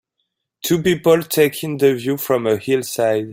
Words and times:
Two 0.63 0.81
people 0.81 1.21
take 1.21 1.63
in 1.63 1.77
the 1.77 1.93
view 1.93 2.17
from 2.17 2.47
a 2.47 2.57
hillside 2.57 3.27